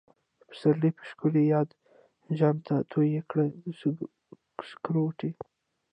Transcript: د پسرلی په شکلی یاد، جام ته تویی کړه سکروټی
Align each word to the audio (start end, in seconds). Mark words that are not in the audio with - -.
د 0.37 0.41
پسرلی 0.49 0.89
په 0.97 1.03
شکلی 1.09 1.43
یاد، 1.53 1.69
جام 2.37 2.57
ته 2.67 2.75
تویی 2.91 3.19
کړه 3.29 3.45
سکروټی 4.69 5.31